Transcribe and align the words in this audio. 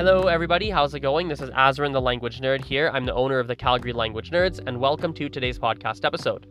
Hello, 0.00 0.28
everybody. 0.28 0.70
How's 0.70 0.94
it 0.94 1.00
going? 1.00 1.28
This 1.28 1.42
is 1.42 1.50
Azrin, 1.50 1.92
the 1.92 2.00
language 2.00 2.40
nerd 2.40 2.64
here. 2.64 2.90
I'm 2.94 3.04
the 3.04 3.12
owner 3.12 3.38
of 3.38 3.48
the 3.48 3.54
Calgary 3.54 3.92
Language 3.92 4.30
Nerds, 4.30 4.58
and 4.66 4.80
welcome 4.80 5.12
to 5.12 5.28
today's 5.28 5.58
podcast 5.58 6.06
episode. 6.06 6.46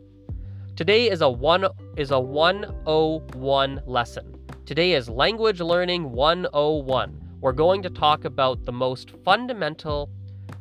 Today 0.76 1.10
is 1.10 1.20
a 1.20 1.28
one 1.28 1.66
is 1.96 2.12
a 2.12 2.20
101 2.20 3.82
lesson. 3.86 4.36
Today 4.66 4.92
is 4.92 5.10
language 5.10 5.60
learning 5.60 6.12
101. 6.12 7.20
We're 7.40 7.50
going 7.50 7.82
to 7.82 7.90
talk 7.90 8.24
about 8.24 8.64
the 8.66 8.70
most 8.70 9.10
fundamental, 9.24 10.08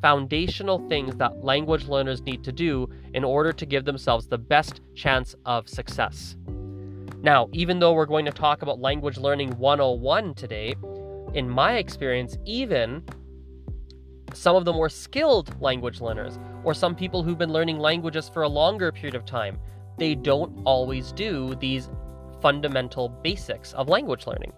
foundational 0.02 0.80
things 0.90 1.16
that 1.18 1.46
language 1.46 1.86
learners 1.86 2.24
need 2.24 2.44
to 2.44 2.52
do 2.52 2.90
in 3.14 3.24
order 3.24 3.54
to 3.54 3.68
give 3.68 3.86
themselves 3.86 4.26
the 4.26 4.40
best 4.40 4.82
chance 4.96 5.36
of 5.46 5.70
success. 5.70 6.38
Now, 7.22 7.50
even 7.54 7.78
though 7.78 7.94
we're 7.94 8.08
going 8.08 8.26
to 8.26 8.32
talk 8.32 8.64
about 8.64 8.80
language 8.80 9.18
learning 9.18 9.52
101 9.60 10.34
today, 10.34 10.74
in 11.34 11.50
my 11.50 11.78
experience, 11.78 12.38
even 12.46 13.04
some 14.34 14.56
of 14.56 14.66
the 14.66 14.74
more 14.74 14.90
skilled 14.90 15.60
language 15.62 16.02
learners, 16.02 16.38
or 16.64 16.74
some 16.74 16.96
people 16.96 17.24
who've 17.24 17.38
been 17.38 17.52
learning 17.52 17.80
languages 17.80 18.30
for 18.30 18.44
a 18.44 18.48
longer 18.48 18.92
period 18.92 19.16
of 19.16 19.26
time, 19.26 19.60
they 19.98 20.16
don't 20.16 20.62
always 20.66 21.12
do 21.12 21.56
these 21.56 21.90
fundamental 22.42 23.10
basics 23.10 23.74
of 23.74 23.90
language 23.90 24.28
learning. 24.28 24.54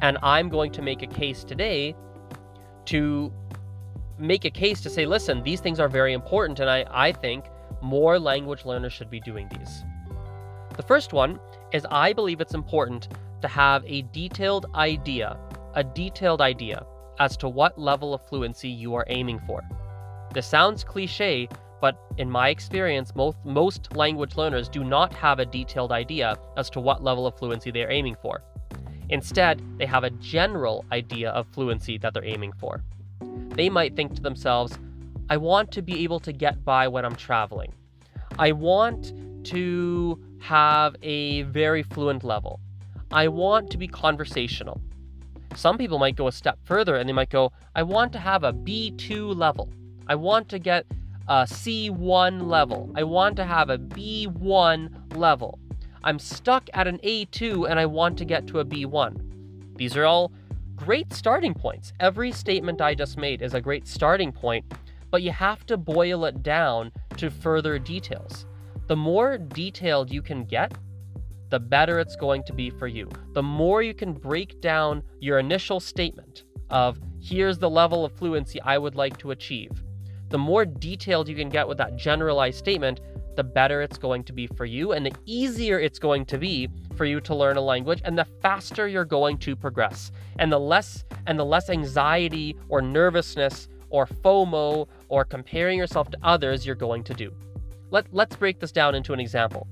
And 0.00 0.18
I'm 0.22 0.48
going 0.48 0.72
to 0.72 0.82
make 0.82 1.02
a 1.02 1.06
case 1.06 1.44
today 1.44 1.94
to 2.86 3.32
make 4.18 4.44
a 4.44 4.50
case 4.50 4.80
to 4.82 4.90
say, 4.90 5.06
listen, 5.06 5.42
these 5.42 5.60
things 5.60 5.78
are 5.78 5.88
very 5.88 6.12
important, 6.12 6.60
and 6.60 6.70
I, 6.70 6.84
I 6.90 7.12
think 7.12 7.44
more 7.80 8.18
language 8.18 8.64
learners 8.64 8.92
should 8.92 9.10
be 9.10 9.20
doing 9.20 9.48
these. 9.56 9.82
The 10.76 10.82
first 10.82 11.12
one 11.12 11.38
is 11.72 11.86
I 11.90 12.12
believe 12.12 12.40
it's 12.40 12.54
important 12.54 13.08
to 13.42 13.48
have 13.48 13.84
a 13.86 14.02
detailed 14.12 14.66
idea 14.74 15.38
a 15.74 15.84
detailed 15.84 16.40
idea 16.40 16.84
as 17.18 17.36
to 17.38 17.48
what 17.48 17.78
level 17.78 18.14
of 18.14 18.26
fluency 18.26 18.68
you 18.68 18.94
are 18.94 19.04
aiming 19.08 19.40
for. 19.46 19.62
This 20.32 20.46
sounds 20.46 20.82
cliche, 20.84 21.48
but 21.80 22.00
in 22.16 22.30
my 22.30 22.48
experience, 22.48 23.14
most, 23.14 23.36
most 23.44 23.94
language 23.96 24.36
learners 24.36 24.68
do 24.68 24.84
not 24.84 25.12
have 25.14 25.38
a 25.38 25.44
detailed 25.44 25.92
idea 25.92 26.36
as 26.56 26.70
to 26.70 26.80
what 26.80 27.02
level 27.02 27.26
of 27.26 27.36
fluency 27.38 27.70
they 27.70 27.82
are 27.82 27.90
aiming 27.90 28.16
for. 28.22 28.42
Instead, 29.08 29.60
they 29.78 29.86
have 29.86 30.04
a 30.04 30.10
general 30.10 30.84
idea 30.90 31.30
of 31.30 31.46
fluency 31.48 31.98
that 31.98 32.14
they're 32.14 32.24
aiming 32.24 32.52
for. 32.52 32.82
They 33.50 33.68
might 33.68 33.94
think 33.94 34.14
to 34.14 34.22
themselves, 34.22 34.78
I 35.28 35.36
want 35.36 35.70
to 35.72 35.82
be 35.82 36.02
able 36.02 36.20
to 36.20 36.32
get 36.32 36.64
by 36.64 36.88
when 36.88 37.04
I'm 37.04 37.16
traveling. 37.16 37.74
I 38.38 38.52
want 38.52 39.12
to 39.48 40.18
have 40.40 40.96
a 41.02 41.42
very 41.42 41.82
fluent 41.82 42.24
level. 42.24 42.60
I 43.10 43.28
want 43.28 43.70
to 43.70 43.78
be 43.78 43.86
conversational. 43.86 44.80
Some 45.54 45.78
people 45.78 45.98
might 45.98 46.16
go 46.16 46.28
a 46.28 46.32
step 46.32 46.58
further 46.64 46.96
and 46.96 47.08
they 47.08 47.12
might 47.12 47.30
go, 47.30 47.52
I 47.74 47.82
want 47.82 48.12
to 48.12 48.18
have 48.18 48.44
a 48.44 48.52
B2 48.52 49.36
level. 49.36 49.68
I 50.06 50.14
want 50.14 50.48
to 50.48 50.58
get 50.58 50.86
a 51.28 51.44
C1 51.44 52.46
level. 52.46 52.90
I 52.96 53.04
want 53.04 53.36
to 53.36 53.44
have 53.44 53.70
a 53.70 53.78
B1 53.78 55.16
level. 55.16 55.58
I'm 56.04 56.18
stuck 56.18 56.68
at 56.74 56.88
an 56.88 56.98
A2 56.98 57.70
and 57.70 57.78
I 57.78 57.86
want 57.86 58.18
to 58.18 58.24
get 58.24 58.46
to 58.48 58.60
a 58.60 58.64
B1. 58.64 59.76
These 59.76 59.96
are 59.96 60.04
all 60.04 60.32
great 60.74 61.12
starting 61.12 61.54
points. 61.54 61.92
Every 62.00 62.32
statement 62.32 62.80
I 62.80 62.94
just 62.94 63.16
made 63.16 63.40
is 63.40 63.54
a 63.54 63.60
great 63.60 63.86
starting 63.86 64.32
point, 64.32 64.64
but 65.10 65.22
you 65.22 65.30
have 65.30 65.64
to 65.66 65.76
boil 65.76 66.24
it 66.24 66.42
down 66.42 66.90
to 67.18 67.30
further 67.30 67.78
details. 67.78 68.46
The 68.88 68.96
more 68.96 69.38
detailed 69.38 70.10
you 70.10 70.22
can 70.22 70.44
get, 70.44 70.72
the 71.52 71.60
better 71.60 71.98
it's 71.98 72.16
going 72.16 72.42
to 72.42 72.54
be 72.54 72.70
for 72.70 72.86
you. 72.86 73.06
The 73.34 73.42
more 73.42 73.82
you 73.82 73.92
can 73.92 74.14
break 74.14 74.62
down 74.62 75.02
your 75.20 75.38
initial 75.38 75.80
statement 75.80 76.44
of, 76.70 76.98
here's 77.20 77.58
the 77.58 77.68
level 77.68 78.06
of 78.06 78.12
fluency 78.12 78.58
I 78.62 78.78
would 78.78 78.94
like 78.94 79.18
to 79.18 79.32
achieve, 79.32 79.70
the 80.30 80.38
more 80.38 80.64
detailed 80.64 81.28
you 81.28 81.36
can 81.36 81.50
get 81.50 81.68
with 81.68 81.76
that 81.76 81.94
generalized 81.94 82.56
statement, 82.56 83.02
the 83.36 83.44
better 83.44 83.82
it's 83.82 83.98
going 83.98 84.24
to 84.24 84.32
be 84.32 84.46
for 84.46 84.64
you 84.64 84.92
and 84.92 85.04
the 85.04 85.12
easier 85.26 85.78
it's 85.78 85.98
going 85.98 86.24
to 86.24 86.38
be 86.38 86.70
for 86.96 87.04
you 87.04 87.20
to 87.20 87.34
learn 87.34 87.58
a 87.58 87.60
language 87.60 88.00
and 88.06 88.16
the 88.16 88.26
faster 88.40 88.88
you're 88.88 89.04
going 89.04 89.36
to 89.36 89.54
progress 89.54 90.10
and 90.38 90.50
the 90.50 90.58
less 90.58 91.04
and 91.26 91.38
the 91.38 91.44
less 91.44 91.68
anxiety 91.68 92.56
or 92.70 92.80
nervousness 92.80 93.68
or 93.90 94.06
FOMO 94.06 94.88
or 95.10 95.22
comparing 95.26 95.78
yourself 95.78 96.10
to 96.10 96.18
others 96.22 96.64
you're 96.64 96.74
going 96.74 97.04
to 97.04 97.12
do. 97.12 97.30
Let, 97.90 98.06
let's 98.10 98.36
break 98.36 98.58
this 98.58 98.72
down 98.72 98.94
into 98.94 99.12
an 99.12 99.20
example 99.20 99.68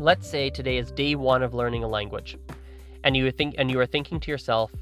let's 0.00 0.26
say 0.26 0.48
today 0.48 0.78
is 0.78 0.90
day 0.90 1.14
one 1.14 1.42
of 1.42 1.52
learning 1.52 1.84
a 1.84 1.88
language, 1.88 2.38
and 3.04 3.14
you 3.16 3.30
think 3.30 3.54
and 3.58 3.70
you 3.70 3.78
are 3.78 3.86
thinking 3.86 4.18
to 4.20 4.30
yourself, 4.30 4.72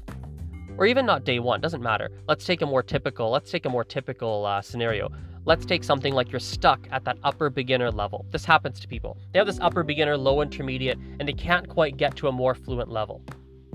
or 0.77 0.85
even 0.85 1.05
not 1.05 1.25
day 1.25 1.39
one, 1.39 1.59
doesn't 1.59 1.83
matter. 1.83 2.09
Let's 2.27 2.45
take 2.45 2.61
a 2.61 2.65
more 2.65 2.81
typical. 2.81 3.29
Let's 3.29 3.51
take 3.51 3.65
a 3.65 3.69
more 3.69 3.83
typical 3.83 4.45
uh, 4.45 4.61
scenario. 4.61 5.11
Let's 5.45 5.65
take 5.65 5.83
something 5.83 6.13
like 6.13 6.31
you're 6.31 6.39
stuck 6.39 6.87
at 6.91 7.03
that 7.03 7.17
upper 7.23 7.49
beginner 7.49 7.91
level. 7.91 8.25
This 8.31 8.45
happens 8.45 8.79
to 8.79 8.87
people. 8.87 9.17
They 9.33 9.39
have 9.39 9.47
this 9.47 9.59
upper 9.59 9.83
beginner, 9.83 10.15
low 10.15 10.41
intermediate, 10.41 10.97
and 11.19 11.27
they 11.27 11.33
can't 11.33 11.67
quite 11.67 11.97
get 11.97 12.15
to 12.17 12.27
a 12.27 12.31
more 12.31 12.55
fluent 12.55 12.89
level. 12.89 13.21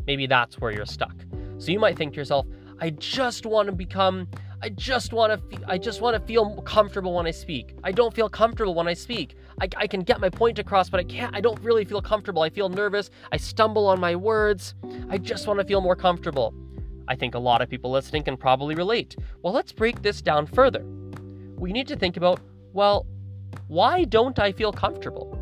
Maybe 0.07 0.27
that's 0.27 0.59
where 0.61 0.73
you're 0.73 0.87
stuck. 0.87 1.15
So 1.59 1.73
you 1.73 1.79
might 1.79 1.97
think 1.97 2.15
to 2.15 2.21
yourself, 2.21 2.47
I 2.81 2.91
just 2.91 3.45
want 3.45 3.67
to 3.67 3.73
become 3.73 4.29
I 4.63 4.71
just 4.71 5.13
want 5.13 5.51
to 5.51 5.61
I 5.69 5.77
just 5.77 6.01
want 6.01 6.17
to 6.17 6.27
feel 6.27 6.63
comfortable 6.63 7.13
when 7.13 7.27
I 7.27 7.33
speak. 7.33 7.77
I 7.85 7.93
don't 7.93 8.15
feel 8.15 8.31
comfortable 8.31 8.75
when 8.75 8.89
I 8.89 8.95
speak. 8.95 9.37
I, 9.61 9.69
I 9.77 9.87
can 9.87 10.01
get 10.01 10.21
my 10.21 10.29
point 10.29 10.59
across, 10.59 10.91
but 10.91 11.01
I 11.01 11.05
can't. 11.05 11.35
I 11.35 11.41
don't 11.41 11.61
really 11.61 11.85
feel 11.85 12.03
comfortable. 12.03 12.43
I 12.43 12.51
feel 12.51 12.69
nervous. 12.69 13.11
I 13.33 13.37
stumble 13.37 13.87
on 13.87 14.01
my 14.01 14.17
words. 14.17 14.75
I 15.09 15.19
just 15.19 15.47
want 15.47 15.61
to 15.61 15.65
feel 15.65 15.81
more 15.81 15.97
comfortable. 15.97 16.55
I 17.07 17.15
think 17.15 17.35
a 17.35 17.39
lot 17.39 17.61
of 17.61 17.69
people 17.69 17.91
listening 17.91 18.23
can 18.23 18.37
probably 18.37 18.75
relate. 18.75 19.17
Well, 19.43 19.53
let's 19.53 19.73
break 19.73 20.03
this 20.03 20.23
down 20.23 20.47
further. 20.47 20.85
We 21.57 21.73
need 21.73 21.87
to 21.89 21.97
think 21.97 22.17
about 22.17 22.41
well, 22.73 23.07
why 23.69 24.05
don't 24.05 24.39
I 24.39 24.51
feel 24.51 24.73
comfortable? 24.73 25.39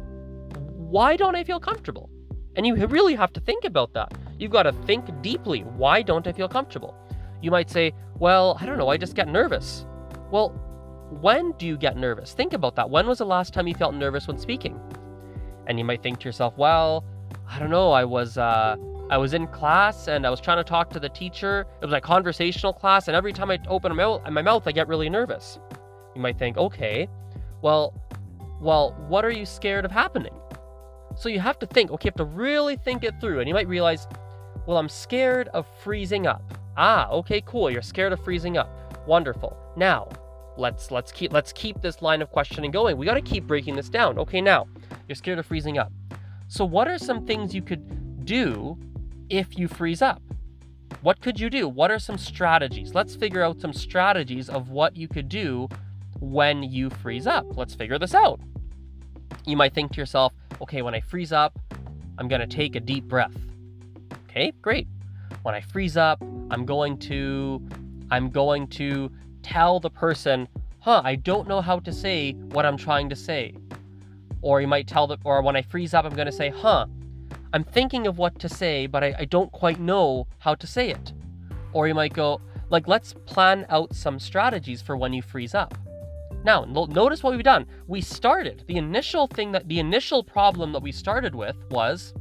Why 0.76 1.16
don't 1.16 1.34
I 1.34 1.44
feel 1.44 1.58
comfortable? 1.58 2.10
And 2.56 2.66
you 2.66 2.74
really 2.86 3.14
have 3.14 3.32
to 3.32 3.40
think 3.40 3.64
about 3.64 3.94
that. 3.94 4.12
You've 4.38 4.50
got 4.50 4.64
to 4.64 4.72
think 4.72 5.22
deeply. 5.22 5.60
Why 5.60 6.02
don't 6.02 6.26
I 6.26 6.32
feel 6.32 6.48
comfortable? 6.48 6.94
You 7.40 7.50
might 7.50 7.70
say, 7.70 7.94
well, 8.18 8.58
I 8.60 8.66
don't 8.66 8.76
know, 8.76 8.88
I 8.88 8.98
just 8.98 9.14
get 9.14 9.28
nervous. 9.28 9.86
Well, 10.30 10.54
when 11.20 11.52
do 11.52 11.66
you 11.66 11.76
get 11.76 11.96
nervous? 11.96 12.32
Think 12.32 12.52
about 12.52 12.76
that. 12.76 12.88
When 12.88 13.06
was 13.06 13.18
the 13.18 13.26
last 13.26 13.52
time 13.52 13.66
you 13.66 13.74
felt 13.74 13.94
nervous 13.94 14.26
when 14.26 14.38
speaking? 14.38 14.80
And 15.66 15.78
you 15.78 15.84
might 15.84 16.02
think 16.02 16.20
to 16.20 16.24
yourself, 16.28 16.56
well, 16.56 17.04
I 17.48 17.58
don't 17.58 17.70
know, 17.70 17.92
I 17.92 18.04
was 18.04 18.38
uh, 18.38 18.76
I 19.10 19.18
was 19.18 19.34
in 19.34 19.46
class 19.48 20.08
and 20.08 20.26
I 20.26 20.30
was 20.30 20.40
trying 20.40 20.58
to 20.58 20.64
talk 20.64 20.90
to 20.90 21.00
the 21.00 21.08
teacher. 21.08 21.66
It 21.80 21.84
was 21.84 21.92
a 21.92 22.00
conversational 22.00 22.72
class, 22.72 23.08
and 23.08 23.16
every 23.16 23.32
time 23.32 23.50
I 23.50 23.58
open 23.68 23.90
my 23.90 23.96
mouth, 23.96 24.30
my 24.30 24.42
mouth, 24.42 24.66
I 24.66 24.72
get 24.72 24.88
really 24.88 25.10
nervous. 25.10 25.58
You 26.14 26.20
might 26.20 26.38
think, 26.38 26.56
okay, 26.56 27.08
well, 27.60 27.94
well, 28.60 28.92
what 29.08 29.24
are 29.24 29.30
you 29.30 29.44
scared 29.44 29.84
of 29.84 29.90
happening? 29.90 30.34
So 31.16 31.28
you 31.28 31.40
have 31.40 31.58
to 31.58 31.66
think, 31.66 31.90
okay, 31.90 32.06
you 32.06 32.10
have 32.10 32.16
to 32.16 32.24
really 32.24 32.76
think 32.76 33.04
it 33.04 33.20
through, 33.20 33.40
and 33.40 33.48
you 33.48 33.54
might 33.54 33.68
realize, 33.68 34.06
well, 34.66 34.78
I'm 34.78 34.88
scared 34.88 35.48
of 35.48 35.66
freezing 35.82 36.26
up. 36.26 36.54
Ah, 36.76 37.08
okay, 37.10 37.42
cool. 37.42 37.70
You're 37.70 37.82
scared 37.82 38.12
of 38.12 38.24
freezing 38.24 38.56
up. 38.56 39.06
Wonderful. 39.06 39.56
Now, 39.76 40.08
let's 40.56 40.90
let's 40.90 41.12
keep 41.12 41.32
let's 41.32 41.52
keep 41.52 41.80
this 41.80 42.02
line 42.02 42.22
of 42.22 42.30
questioning 42.30 42.70
going. 42.70 42.96
We 42.96 43.06
got 43.06 43.14
to 43.14 43.22
keep 43.22 43.46
breaking 43.46 43.76
this 43.76 43.88
down. 43.88 44.18
Okay, 44.18 44.40
now, 44.40 44.66
you're 45.08 45.16
scared 45.16 45.38
of 45.38 45.46
freezing 45.46 45.78
up. 45.78 45.92
So 46.48 46.64
what 46.64 46.88
are 46.88 46.98
some 46.98 47.24
things 47.26 47.54
you 47.54 47.62
could 47.62 48.24
do 48.24 48.78
if 49.30 49.58
you 49.58 49.68
freeze 49.68 50.02
up? 50.02 50.22
What 51.00 51.20
could 51.20 51.40
you 51.40 51.50
do? 51.50 51.68
What 51.68 51.90
are 51.90 51.98
some 51.98 52.18
strategies? 52.18 52.94
Let's 52.94 53.16
figure 53.16 53.42
out 53.42 53.60
some 53.60 53.72
strategies 53.72 54.48
of 54.48 54.68
what 54.68 54.96
you 54.96 55.08
could 55.08 55.28
do 55.28 55.68
when 56.20 56.62
you 56.62 56.90
freeze 56.90 57.26
up. 57.26 57.56
Let's 57.56 57.74
figure 57.74 57.98
this 57.98 58.14
out. 58.14 58.40
You 59.46 59.56
might 59.56 59.74
think 59.74 59.92
to 59.92 60.00
yourself, 60.00 60.32
okay, 60.60 60.82
when 60.82 60.94
I 60.94 61.00
freeze 61.00 61.32
up, 61.32 61.58
I'm 62.18 62.28
going 62.28 62.40
to 62.40 62.46
take 62.46 62.76
a 62.76 62.80
deep 62.80 63.04
breath. 63.04 63.34
Okay, 64.28 64.52
great. 64.62 64.86
When 65.42 65.54
I 65.54 65.60
freeze 65.60 65.96
up, 65.96 66.22
I'm 66.50 66.64
going 66.64 66.98
to 66.98 67.60
I'm 68.10 68.30
going 68.30 68.68
to 68.68 69.10
tell 69.42 69.80
the 69.80 69.90
person, 69.90 70.48
"Huh, 70.80 71.02
I 71.04 71.16
don't 71.16 71.48
know 71.48 71.60
how 71.60 71.78
to 71.80 71.92
say 71.92 72.32
what 72.32 72.66
I'm 72.66 72.76
trying 72.76 73.08
to 73.10 73.16
say." 73.16 73.54
Or 74.40 74.60
you 74.60 74.66
might 74.66 74.86
tell 74.86 75.06
the 75.06 75.18
or 75.24 75.42
when 75.42 75.56
I 75.56 75.62
freeze 75.62 75.94
up, 75.94 76.04
I'm 76.04 76.14
going 76.14 76.26
to 76.26 76.32
say, 76.32 76.50
"Huh, 76.50 76.86
I'm 77.52 77.64
thinking 77.64 78.06
of 78.06 78.18
what 78.18 78.38
to 78.40 78.48
say, 78.48 78.86
but 78.86 79.04
I, 79.04 79.14
I 79.18 79.24
don't 79.24 79.52
quite 79.52 79.80
know 79.80 80.26
how 80.38 80.54
to 80.54 80.66
say 80.66 80.90
it." 80.90 81.12
Or 81.72 81.88
you 81.88 81.94
might 81.94 82.12
go, 82.12 82.40
like, 82.70 82.88
let's 82.88 83.12
plan 83.26 83.66
out 83.68 83.94
some 83.94 84.18
strategies 84.18 84.80
for 84.80 84.96
when 84.96 85.12
you 85.12 85.22
freeze 85.22 85.54
up. 85.54 85.74
Now, 86.44 86.64
notice 86.64 87.22
what 87.22 87.34
we've 87.34 87.44
done. 87.44 87.66
We 87.86 88.00
started, 88.00 88.64
the 88.66 88.78
initial 88.78 89.26
thing 89.26 89.52
that, 89.52 89.68
the 89.68 89.78
initial 89.78 90.24
problem 90.24 90.72
that 90.72 90.82
we 90.82 90.90
started 90.90 91.34
with 91.34 91.56
was 91.70 92.14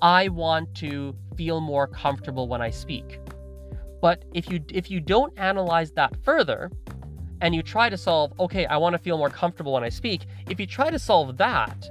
I 0.00 0.28
want 0.28 0.72
to 0.76 1.16
feel 1.36 1.60
more 1.60 1.86
comfortable 1.86 2.46
when 2.46 2.62
I 2.62 2.70
speak. 2.70 3.20
But 4.00 4.24
if 4.34 4.50
you 4.50 4.60
if 4.72 4.90
you 4.90 5.00
don't 5.00 5.32
analyze 5.38 5.92
that 5.92 6.16
further 6.24 6.70
and 7.40 7.54
you 7.54 7.62
try 7.62 7.88
to 7.88 7.96
solve, 7.96 8.32
okay, 8.38 8.66
I 8.66 8.76
want 8.76 8.94
to 8.94 8.98
feel 8.98 9.18
more 9.18 9.30
comfortable 9.30 9.72
when 9.72 9.84
I 9.84 9.88
speak, 9.88 10.22
if 10.48 10.58
you 10.60 10.66
try 10.66 10.90
to 10.90 10.98
solve 10.98 11.36
that, 11.38 11.88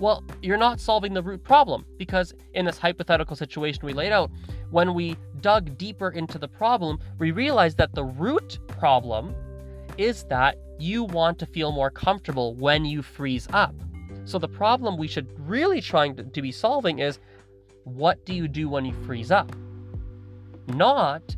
Well, 0.00 0.24
you're 0.40 0.56
not 0.56 0.80
solving 0.80 1.12
the 1.12 1.22
root 1.22 1.44
problem 1.44 1.84
because 1.98 2.32
in 2.54 2.64
this 2.64 2.78
hypothetical 2.78 3.36
situation 3.36 3.82
we 3.84 3.92
laid 3.92 4.12
out, 4.12 4.30
when 4.70 4.94
we 4.94 5.16
dug 5.42 5.76
deeper 5.76 6.08
into 6.10 6.38
the 6.38 6.48
problem, 6.48 6.98
we 7.18 7.32
realized 7.32 7.76
that 7.76 7.94
the 7.94 8.04
root 8.04 8.58
problem 8.66 9.34
is 9.98 10.24
that 10.24 10.56
you 10.78 11.04
want 11.04 11.38
to 11.40 11.46
feel 11.46 11.70
more 11.70 11.90
comfortable 11.90 12.54
when 12.54 12.86
you 12.86 13.02
freeze 13.02 13.46
up. 13.52 13.74
So 14.24 14.38
the 14.38 14.48
problem 14.48 14.96
we 14.96 15.06
should 15.06 15.28
really 15.46 15.82
trying 15.82 16.16
to, 16.16 16.22
to 16.24 16.40
be 16.40 16.50
solving 16.50 17.00
is 17.00 17.18
what 17.84 18.24
do 18.24 18.32
you 18.32 18.48
do 18.48 18.70
when 18.70 18.86
you 18.86 18.94
freeze 19.04 19.30
up? 19.30 19.54
Not 20.76 21.36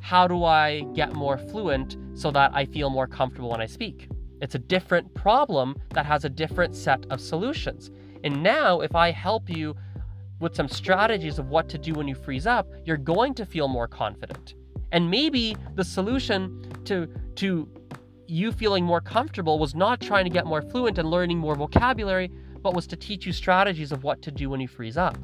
how 0.00 0.26
do 0.26 0.44
I 0.44 0.82
get 0.94 1.12
more 1.12 1.38
fluent 1.38 1.96
so 2.14 2.30
that 2.30 2.52
I 2.54 2.64
feel 2.64 2.90
more 2.90 3.06
comfortable 3.06 3.50
when 3.50 3.60
I 3.60 3.66
speak? 3.66 4.08
It's 4.40 4.54
a 4.54 4.58
different 4.58 5.14
problem 5.14 5.76
that 5.90 6.04
has 6.04 6.24
a 6.24 6.28
different 6.28 6.74
set 6.74 7.06
of 7.10 7.20
solutions. 7.20 7.90
And 8.24 8.42
now, 8.42 8.80
if 8.80 8.94
I 8.94 9.10
help 9.10 9.48
you 9.48 9.76
with 10.40 10.56
some 10.56 10.68
strategies 10.68 11.38
of 11.38 11.48
what 11.48 11.68
to 11.68 11.78
do 11.78 11.94
when 11.94 12.08
you 12.08 12.14
freeze 12.14 12.46
up, 12.46 12.68
you're 12.84 12.96
going 12.96 13.34
to 13.34 13.46
feel 13.46 13.68
more 13.68 13.86
confident. 13.86 14.54
And 14.90 15.08
maybe 15.10 15.56
the 15.74 15.84
solution 15.84 16.62
to 16.84 17.08
to 17.36 17.68
you 18.26 18.50
feeling 18.50 18.84
more 18.84 19.00
comfortable 19.00 19.58
was 19.58 19.74
not 19.74 20.00
trying 20.00 20.24
to 20.24 20.30
get 20.30 20.46
more 20.46 20.62
fluent 20.62 20.98
and 20.98 21.10
learning 21.10 21.38
more 21.38 21.54
vocabulary, 21.54 22.30
but 22.62 22.74
was 22.74 22.86
to 22.88 22.96
teach 22.96 23.26
you 23.26 23.32
strategies 23.32 23.92
of 23.92 24.04
what 24.04 24.22
to 24.22 24.30
do 24.30 24.48
when 24.50 24.60
you 24.60 24.68
freeze 24.68 24.96
up. 24.96 25.16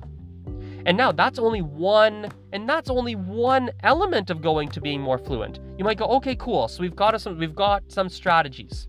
And 0.88 0.96
now 0.96 1.12
that's 1.12 1.38
only 1.38 1.60
one, 1.60 2.30
and 2.54 2.66
that's 2.66 2.88
only 2.88 3.14
one 3.14 3.70
element 3.82 4.30
of 4.30 4.40
going 4.40 4.70
to 4.70 4.80
being 4.80 5.02
more 5.02 5.18
fluent. 5.18 5.60
You 5.76 5.84
might 5.84 5.98
go, 5.98 6.06
okay, 6.06 6.34
cool. 6.34 6.66
So 6.66 6.80
we've 6.80 6.96
got 6.96 7.20
some, 7.20 7.38
we've 7.38 7.54
got 7.54 7.82
some 7.88 8.08
strategies 8.08 8.88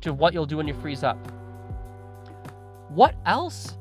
to 0.00 0.12
what 0.12 0.34
you'll 0.34 0.44
do 0.44 0.56
when 0.56 0.66
you 0.66 0.74
freeze 0.74 1.04
up. 1.04 1.16
What 2.88 3.14
else 3.26 3.78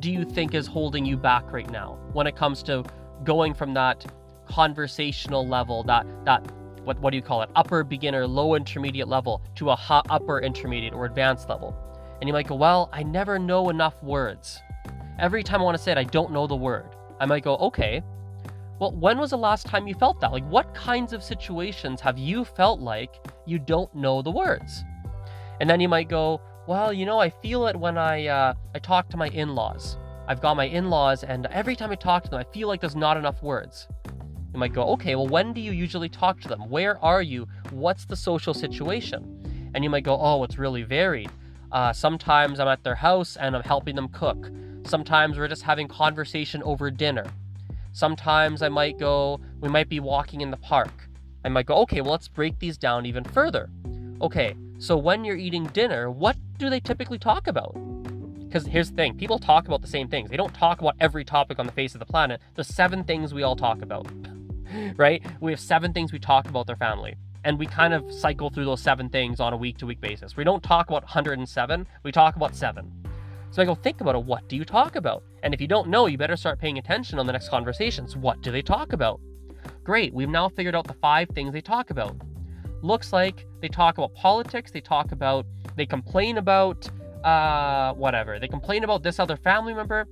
do 0.00 0.10
you 0.10 0.24
think 0.24 0.52
is 0.52 0.66
holding 0.66 1.06
you 1.06 1.16
back 1.16 1.52
right 1.52 1.70
now 1.70 1.96
when 2.12 2.26
it 2.26 2.34
comes 2.34 2.60
to 2.64 2.82
going 3.22 3.54
from 3.54 3.72
that 3.74 4.04
conversational 4.48 5.46
level, 5.46 5.84
that 5.84 6.04
that 6.24 6.44
what, 6.82 6.98
what 6.98 7.12
do 7.12 7.16
you 7.16 7.22
call 7.22 7.40
it, 7.42 7.50
upper 7.54 7.84
beginner, 7.84 8.26
low 8.26 8.56
intermediate 8.56 9.06
level 9.06 9.42
to 9.54 9.70
a 9.70 9.78
upper 10.10 10.40
intermediate 10.40 10.92
or 10.92 11.04
advanced 11.04 11.48
level. 11.48 11.72
And 12.20 12.28
you 12.28 12.32
might 12.32 12.48
go, 12.48 12.56
well, 12.56 12.90
I 12.92 13.04
never 13.04 13.38
know 13.38 13.70
enough 13.70 14.02
words. 14.02 14.58
Every 15.20 15.44
time 15.44 15.60
I 15.60 15.64
want 15.64 15.76
to 15.76 15.82
say 15.82 15.92
it, 15.92 15.98
I 15.98 16.04
don't 16.04 16.32
know 16.32 16.48
the 16.48 16.56
word. 16.56 16.95
I 17.20 17.26
might 17.26 17.44
go, 17.44 17.56
okay, 17.56 18.02
well, 18.78 18.92
when 18.92 19.18
was 19.18 19.30
the 19.30 19.38
last 19.38 19.66
time 19.66 19.86
you 19.86 19.94
felt 19.94 20.20
that? 20.20 20.32
Like, 20.32 20.46
what 20.48 20.74
kinds 20.74 21.12
of 21.12 21.22
situations 21.22 22.00
have 22.00 22.18
you 22.18 22.44
felt 22.44 22.80
like 22.80 23.26
you 23.46 23.58
don't 23.58 23.94
know 23.94 24.20
the 24.20 24.30
words? 24.30 24.84
And 25.60 25.70
then 25.70 25.80
you 25.80 25.88
might 25.88 26.08
go, 26.08 26.40
well, 26.66 26.92
you 26.92 27.06
know, 27.06 27.18
I 27.18 27.30
feel 27.30 27.66
it 27.68 27.76
when 27.76 27.96
I 27.96 28.26
uh, 28.26 28.54
I 28.74 28.78
talk 28.80 29.08
to 29.10 29.16
my 29.16 29.28
in-laws. 29.28 29.96
I've 30.28 30.42
got 30.42 30.56
my 30.56 30.66
in-laws, 30.66 31.22
and 31.22 31.46
every 31.46 31.76
time 31.76 31.90
I 31.90 31.94
talk 31.94 32.24
to 32.24 32.30
them, 32.30 32.40
I 32.40 32.52
feel 32.52 32.68
like 32.68 32.80
there's 32.80 32.96
not 32.96 33.16
enough 33.16 33.42
words. 33.42 33.86
You 34.52 34.58
might 34.58 34.72
go, 34.72 34.82
okay, 34.94 35.14
well, 35.14 35.28
when 35.28 35.52
do 35.52 35.60
you 35.60 35.72
usually 35.72 36.08
talk 36.08 36.40
to 36.40 36.48
them? 36.48 36.68
Where 36.68 37.02
are 37.04 37.22
you? 37.22 37.46
What's 37.70 38.04
the 38.04 38.16
social 38.16 38.52
situation? 38.52 39.70
And 39.74 39.84
you 39.84 39.90
might 39.90 40.02
go, 40.02 40.18
oh, 40.20 40.42
it's 40.44 40.58
really 40.58 40.82
varied. 40.82 41.30
Uh, 41.70 41.92
sometimes 41.92 42.58
I'm 42.58 42.68
at 42.68 42.82
their 42.82 42.94
house 42.94 43.36
and 43.36 43.54
I'm 43.54 43.62
helping 43.62 43.94
them 43.94 44.08
cook. 44.08 44.50
Sometimes 44.86 45.36
we're 45.36 45.48
just 45.48 45.62
having 45.62 45.88
conversation 45.88 46.62
over 46.62 46.90
dinner. 46.90 47.26
Sometimes 47.92 48.62
I 48.62 48.68
might 48.68 48.98
go, 48.98 49.40
we 49.60 49.68
might 49.68 49.88
be 49.88 50.00
walking 50.00 50.42
in 50.42 50.50
the 50.50 50.56
park. 50.56 51.08
I 51.44 51.48
might 51.48 51.66
go, 51.66 51.76
okay, 51.78 52.00
well, 52.00 52.12
let's 52.12 52.28
break 52.28 52.58
these 52.58 52.78
down 52.78 53.04
even 53.04 53.24
further. 53.24 53.68
Okay, 54.20 54.54
so 54.78 54.96
when 54.96 55.24
you're 55.24 55.36
eating 55.36 55.64
dinner, 55.66 56.10
what 56.10 56.36
do 56.58 56.70
they 56.70 56.80
typically 56.80 57.18
talk 57.18 57.48
about? 57.48 57.74
Because 58.46 58.66
here's 58.66 58.90
the 58.90 58.96
thing 58.96 59.16
people 59.16 59.38
talk 59.38 59.66
about 59.66 59.82
the 59.82 59.88
same 59.88 60.08
things. 60.08 60.30
They 60.30 60.36
don't 60.36 60.54
talk 60.54 60.80
about 60.80 60.94
every 61.00 61.24
topic 61.24 61.58
on 61.58 61.66
the 61.66 61.72
face 61.72 61.94
of 61.94 61.98
the 61.98 62.06
planet. 62.06 62.40
There's 62.54 62.68
seven 62.68 63.02
things 63.02 63.34
we 63.34 63.42
all 63.42 63.56
talk 63.56 63.82
about. 63.82 64.06
right? 64.96 65.22
We 65.40 65.52
have 65.52 65.60
seven 65.60 65.92
things 65.92 66.12
we 66.12 66.18
talk 66.18 66.48
about 66.48 66.66
their 66.66 66.76
family. 66.76 67.16
And 67.44 67.58
we 67.58 67.66
kind 67.66 67.94
of 67.94 68.10
cycle 68.12 68.50
through 68.50 68.64
those 68.64 68.80
seven 68.80 69.08
things 69.08 69.40
on 69.40 69.52
a 69.52 69.56
week 69.56 69.78
to 69.78 69.86
week 69.86 70.00
basis. 70.00 70.36
We 70.36 70.44
don't 70.44 70.62
talk 70.62 70.88
about 70.88 71.02
107, 71.02 71.86
we 72.02 72.12
talk 72.12 72.36
about 72.36 72.54
seven. 72.54 73.05
So 73.50 73.62
I 73.62 73.64
go, 73.64 73.74
think 73.74 74.00
about 74.00 74.14
it. 74.14 74.24
What 74.24 74.48
do 74.48 74.56
you 74.56 74.64
talk 74.64 74.96
about? 74.96 75.22
And 75.42 75.54
if 75.54 75.60
you 75.60 75.66
don't 75.66 75.88
know, 75.88 76.06
you 76.06 76.18
better 76.18 76.36
start 76.36 76.58
paying 76.58 76.78
attention 76.78 77.18
on 77.18 77.26
the 77.26 77.32
next 77.32 77.48
conversations. 77.48 78.16
What 78.16 78.42
do 78.42 78.50
they 78.50 78.62
talk 78.62 78.92
about? 78.92 79.20
Great, 79.84 80.12
we've 80.12 80.28
now 80.28 80.48
figured 80.48 80.74
out 80.74 80.86
the 80.86 80.94
five 80.94 81.28
things 81.30 81.52
they 81.52 81.60
talk 81.60 81.90
about. 81.90 82.16
Looks 82.82 83.12
like 83.12 83.46
they 83.60 83.68
talk 83.68 83.98
about 83.98 84.14
politics, 84.14 84.70
they 84.70 84.80
talk 84.80 85.12
about, 85.12 85.46
they 85.76 85.86
complain 85.86 86.38
about, 86.38 86.88
uh, 87.24 87.94
whatever. 87.94 88.38
They 88.38 88.48
complain 88.48 88.84
about 88.84 89.02
this 89.02 89.18
other 89.18 89.36
family 89.36 89.74
member, 89.74 90.06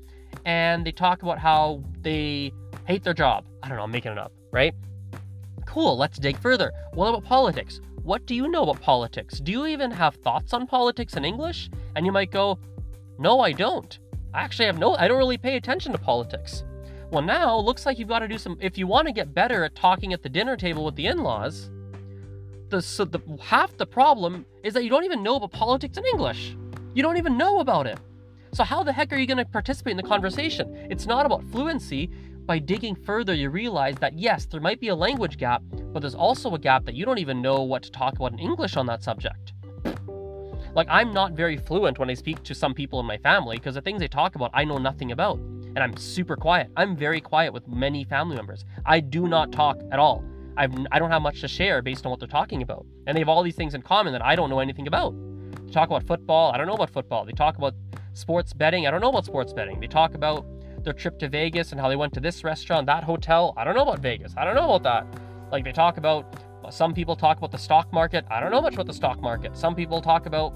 and 0.45 0.87
they 0.87 0.93
talk 0.93 1.23
about 1.23 1.39
how 1.39 1.83
they 2.01 2.53
hate 2.87 3.03
their 3.03 3.15
job. 3.15 3.45
I 3.63 3.69
don't 3.69 3.77
know, 3.77 3.85
I'm 3.85 3.91
making 3.91 4.13
it 4.13 4.19
up 4.19 4.33
right? 4.55 4.73
Cool, 5.67 5.99
let's 5.99 6.19
dig 6.19 6.39
further. 6.39 6.73
What 6.93 7.09
about 7.09 7.25
politics? 7.25 7.81
What 8.05 8.25
do 8.25 8.35
you 8.35 8.49
know 8.49 8.63
about 8.63 8.81
politics? 8.81 9.41
Do 9.41 9.51
you 9.51 9.67
even 9.67 9.91
have 9.91 10.15
thoughts 10.17 10.55
on 10.55 10.67
politics 10.67 11.15
in 11.15 11.25
English? 11.25 11.71
And 11.97 12.07
you 12.07 12.13
might 12.13 12.31
go, 12.31 12.59
No, 13.19 13.41
I 13.41 13.53
don't. 13.53 13.99
I 14.33 14.43
actually 14.43 14.67
have 14.67 14.79
no, 14.79 14.97
I 14.97 15.07
don't 15.07 15.19
really 15.19 15.39
pay 15.39 15.57
attention 15.57 15.93
to 15.93 15.99
politics. 15.99 16.65
Well, 17.11 17.23
now 17.23 17.57
looks 17.57 17.87
like 17.87 17.99
you've 17.99 18.09
got 18.09 18.21
to 18.21 18.29
do 18.29 18.39
some, 18.39 18.59
if 18.61 18.77
you 18.77 18.87
want 18.87 19.07
to 19.07 19.13
get 19.13 19.33
better 19.33 19.65
at 19.65 19.77
talking 19.77 20.13
at 20.13 20.23
the 20.23 20.29
dinner 20.29 20.57
table 20.57 20.85
with 20.85 20.97
the 20.97 21.07
in 21.07 21.19
laws, 21.19 21.71
the, 22.71 22.83
so 22.83 23.05
the 23.05 23.21
half 23.41 23.77
the 23.77 23.87
problem 23.87 24.45
is 24.65 24.75
that 24.75 24.83
you 24.83 24.91
don't 24.91 25.05
even 25.05 25.23
know 25.23 25.37
about 25.37 25.53
politics 25.53 25.97
in 25.97 26.05
English. 26.07 26.57
You 26.95 27.03
don't 27.03 27.17
even 27.17 27.39
know 27.39 27.61
about 27.61 27.87
it. 27.87 27.99
So, 28.53 28.65
how 28.65 28.83
the 28.83 28.93
heck 28.93 29.13
are 29.13 29.17
you 29.17 29.27
going 29.27 29.39
to 29.39 29.45
participate 29.45 29.93
in 29.93 29.97
the 29.97 30.03
conversation? 30.03 30.77
It's 30.91 31.07
not 31.07 31.27
about 31.27 31.43
fluency. 31.51 32.11
By 32.47 32.59
digging 32.59 32.95
further, 32.95 33.35
you 33.35 33.49
realize 33.49 33.97
that 33.97 34.19
yes, 34.19 34.45
there 34.47 34.61
might 34.61 34.79
be 34.79 34.89
a 34.89 34.95
language 34.95 35.39
gap, 35.39 35.63
but 35.93 36.01
there's 36.01 36.15
also 36.15 36.55
a 36.55 36.59
gap 36.59 36.85
that 36.85 36.95
you 36.95 37.07
don't 37.07 37.19
even 37.19 37.41
know 37.41 37.63
what 37.63 37.83
to 37.85 37.91
talk 37.91 38.15
about 38.17 38.33
in 38.33 38.39
English 38.39 38.77
on 38.77 38.87
that 38.87 39.03
subject. 39.03 39.54
Like, 40.75 40.89
I'm 40.91 41.13
not 41.13 41.33
very 41.33 41.57
fluent 41.57 41.99
when 41.99 42.11
I 42.11 42.15
speak 42.15 42.43
to 42.43 42.55
some 42.55 42.75
people 42.75 42.99
in 43.01 43.07
my 43.07 43.17
family 43.19 43.57
because 43.57 43.77
the 43.77 43.81
things 43.81 44.01
they 44.01 44.09
talk 44.09 44.35
about 44.35 44.51
I 44.53 44.65
know 44.65 44.79
nothing 44.79 45.13
about. 45.13 45.39
And 45.39 45.79
I'm 45.79 45.97
super 45.97 46.37
quiet. 46.37 46.71
I'm 46.77 46.97
very 46.97 47.21
quiet 47.21 47.53
with 47.53 47.67
many 47.67 48.05
family 48.05 48.37
members. 48.37 48.65
I 48.87 49.01
do 49.01 49.27
not 49.29 49.53
talk 49.53 49.81
at 49.91 49.99
all. 49.99 50.25
I've, 50.57 50.73
I 50.93 50.99
don't 50.99 51.11
have 51.11 51.23
much 51.23 51.41
to 51.41 51.49
share 51.49 51.83
based 51.83 52.07
on 52.07 52.11
what 52.11 52.21
they're 52.21 52.29
talking 52.29 52.63
about. 52.63 52.87
And 53.07 53.17
they 53.17 53.21
have 53.21 53.29
all 53.29 53.43
these 53.43 53.57
things 53.57 53.75
in 53.75 53.83
common 53.83 54.13
that 54.13 54.25
I 54.25 54.37
don't 54.37 54.51
know 54.51 54.61
anything 54.61 54.87
about. 54.87 55.15
They 55.67 55.73
talk 55.73 55.89
about 55.89 56.05
football. 56.05 56.53
I 56.53 56.59
don't 56.59 56.67
know 56.67 56.75
about 56.75 56.91
football. 56.91 57.25
They 57.25 57.33
talk 57.33 57.57
about 57.57 57.75
sports 58.13 58.53
betting. 58.53 58.87
I 58.87 58.93
don't 58.93 59.01
know 59.01 59.09
about 59.09 59.25
sports 59.25 59.53
betting. 59.53 59.81
They 59.81 59.89
talk 59.89 60.15
about 60.15 60.47
their 60.85 60.93
trip 60.93 61.19
to 61.21 61.29
Vegas 61.29 61.73
and 61.73 61.81
how 61.81 61.89
they 61.89 61.97
went 61.97 62.13
to 62.15 62.21
this 62.21 62.45
restaurant, 62.45 62.87
that 62.87 63.03
hotel. 63.03 63.55
I 63.57 63.65
don't 63.65 63.75
know 63.75 63.83
about 63.83 63.99
Vegas. 63.99 64.35
I 64.37 64.45
don't 64.45 64.55
know 64.55 64.75
about 64.75 64.83
that. 64.85 65.21
Like 65.51 65.65
they 65.65 65.73
talk 65.73 65.97
about, 65.97 66.37
some 66.71 66.95
people 66.95 67.17
talk 67.17 67.39
about 67.39 67.51
the 67.51 67.59
stock 67.59 67.93
market. 67.93 68.25
I 68.31 68.41
don't 68.41 68.51
know 68.53 68.63
much 68.63 68.75
about 68.75 68.87
the 68.87 68.95
stock 68.95 69.21
market. 69.21 69.57
Some 69.57 69.75
people 69.75 70.01
talk 70.01 70.27
about, 70.27 70.55